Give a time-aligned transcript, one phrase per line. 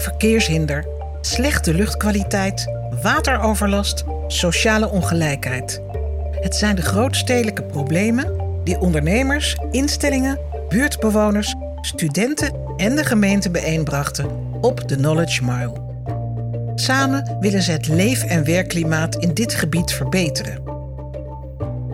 [0.00, 0.86] verkeershinder,
[1.20, 2.66] slechte luchtkwaliteit,
[3.02, 5.82] wateroverlast, sociale ongelijkheid.
[6.30, 14.26] Het zijn de grootstedelijke problemen die ondernemers, instellingen, buurtbewoners, studenten en de gemeente bijeenbrachten
[14.60, 15.72] op de Knowledge Mile.
[16.74, 20.62] Samen willen ze het leef- en werkklimaat in dit gebied verbeteren.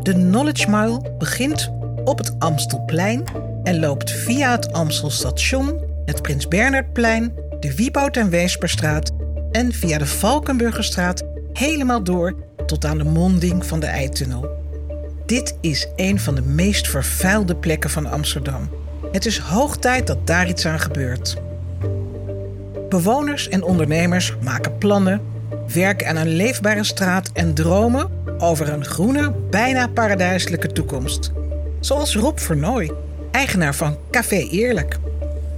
[0.03, 1.73] De Knowledge Mile begint
[2.05, 3.25] op het Amstelplein
[3.63, 9.11] en loopt via het Amstelstation, het Prins Bernhardplein, de Wieboud en Weesperstraat
[9.51, 12.35] en via de Valkenburgerstraat helemaal door
[12.67, 14.49] tot aan de monding van de Eitunnel.
[15.27, 18.69] Dit is een van de meest vervuilde plekken van Amsterdam.
[19.13, 21.37] Het is hoog tijd dat daar iets aan gebeurt.
[22.89, 25.21] Bewoners en ondernemers maken plannen,
[25.73, 31.33] werken aan een leefbare straat en dromen over een groene, bijna paradijselijke toekomst.
[31.81, 32.93] Zoals Rob Vernooy,
[33.31, 34.99] eigenaar van Café Eerlijk.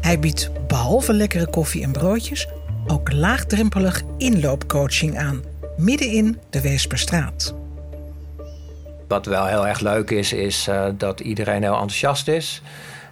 [0.01, 2.49] Hij biedt behalve lekkere koffie en broodjes
[2.87, 5.43] ook laagdrempelig inloopcoaching aan,
[5.77, 7.55] midden in de Weesperstraat.
[9.09, 12.63] Wat wel heel erg leuk is, is uh, dat iedereen heel enthousiast is.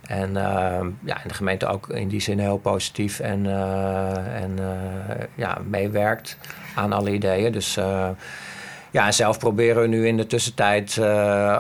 [0.06, 4.58] En uh, ja, de gemeente ook in die zin heel positief en, uh, en
[5.34, 6.36] ja, meewerkt
[6.74, 7.52] aan alle ideeën.
[7.52, 7.78] Dus
[8.96, 10.98] ja, zelf proberen we nu in de tussentijd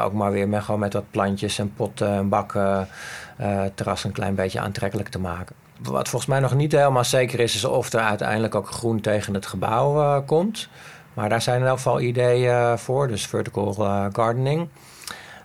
[0.04, 2.88] ook maar weer met, gewoon met wat plantjes en potten en bakken
[3.36, 5.56] het terras een klein beetje aantrekkelijk te maken.
[5.82, 9.34] Wat volgens mij nog niet helemaal zeker is, is of er uiteindelijk ook groen tegen
[9.34, 10.68] het gebouw komt.
[11.14, 13.72] Maar daar zijn in elk geval ideeën voor, dus vertical
[14.12, 14.68] gardening.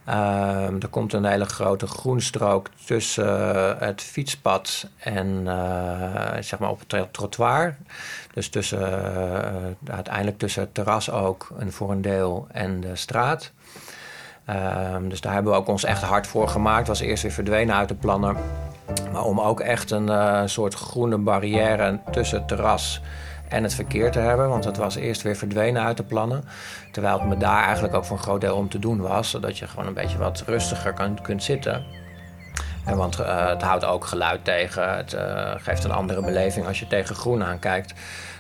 [0.10, 6.70] Um, er komt een hele grote groenstrook tussen uh, het fietspad en uh, zeg maar
[6.70, 7.78] op het trottoir.
[8.34, 13.52] Dus tussen, uh, uiteindelijk tussen het terras ook en voor een deel en de straat.
[14.94, 16.88] Um, dus daar hebben we ook ons echt hard voor gemaakt.
[16.88, 18.38] Was eerst weer verdwenen uit de plannen.
[19.12, 23.02] Maar om ook echt een soort groene barrière tussen het terras
[23.52, 24.50] en het verkeer te hebben.
[24.50, 26.44] Want het was eerst weer verdwenen uit de plannen.
[26.92, 29.30] Terwijl het me daar eigenlijk ook voor een groot deel om te doen was.
[29.30, 31.84] Zodat je gewoon een beetje wat rustiger kan, kunt zitten.
[32.86, 34.96] En want uh, het houdt ook geluid tegen.
[34.96, 37.94] Het uh, geeft een andere beleving als je tegen groen aankijkt.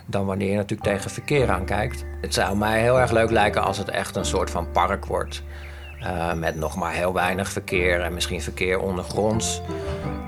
[0.05, 2.05] Dan wanneer je natuurlijk tegen verkeer aankijkt.
[2.21, 5.43] Het zou mij heel erg leuk lijken als het echt een soort van park wordt.
[6.01, 9.61] Uh, met nog maar heel weinig verkeer en misschien verkeer ondergronds.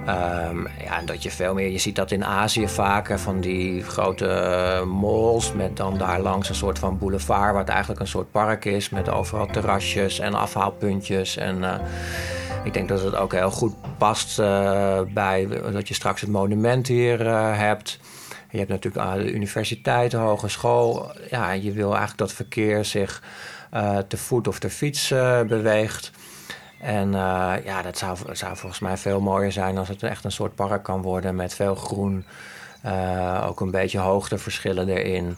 [0.08, 3.84] Um, ja, en dat je veel meer, je ziet dat in Azië vaker van die
[3.84, 8.66] grote malls met dan daar langs een soort van boulevard, wat eigenlijk een soort park
[8.66, 11.38] is met overal terrasjes en afhaalpuntjes.
[11.38, 11.75] En uh,
[12.64, 16.88] ik denk dat het ook heel goed past uh, bij dat je straks het monument
[16.88, 17.28] hier
[17.58, 18.00] hebt.
[18.50, 21.12] Je hebt natuurlijk de universiteit, de hogeschool.
[21.30, 23.22] Ja, je wil eigenlijk dat verkeer zich
[24.08, 25.08] te voet of te fiets
[25.47, 26.12] beweegt.
[26.83, 30.31] En uh, ja, dat zou, zou volgens mij veel mooier zijn als het echt een
[30.31, 32.25] soort park kan worden met veel groen.
[32.85, 35.38] Uh, ook een beetje hoogteverschillen erin.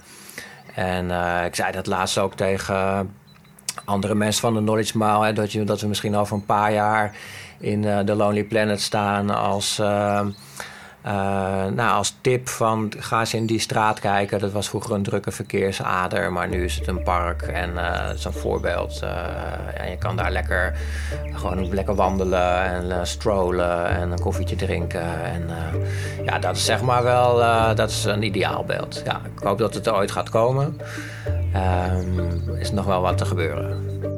[0.75, 3.13] En uh, ik zei dat laatst ook tegen
[3.85, 5.34] andere mensen van de Knowledge Mile.
[5.34, 7.16] Dat, dat we misschien over een paar jaar
[7.59, 9.81] in de Lonely Planet staan als
[11.75, 14.39] nou, als tip van ga eens in die straat kijken.
[14.39, 17.41] Dat was vroeger een drukke verkeersader, maar nu is het een park.
[17.41, 19.03] En uh, dat is een voorbeeld.
[19.73, 20.77] En je kan daar lekker,
[21.33, 25.23] gewoon lekker wandelen en strollen en een koffietje drinken.
[25.23, 25.49] En
[26.25, 27.37] ja, dat is zeg maar wel
[27.75, 29.01] dat is een ideaalbeeld.
[29.05, 30.79] Ja, ik hoop dat het er ooit gaat komen.
[31.55, 34.15] Um, is nog wel wat te gebeuren.